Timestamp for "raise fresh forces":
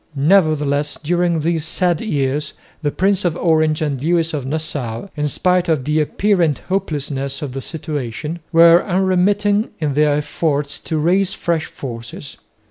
10.97-12.37